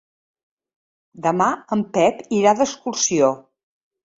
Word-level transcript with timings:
Demà 1.27 1.49
en 1.77 1.85
Pep 1.99 2.25
irà 2.41 2.57
d'excursió. 2.63 3.31